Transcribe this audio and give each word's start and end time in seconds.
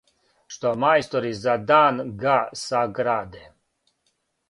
Што 0.55 0.71
мајстори 0.83 1.35
за 1.43 1.55
дан 1.73 2.01
га 2.25 2.41
саграде, 2.65 3.47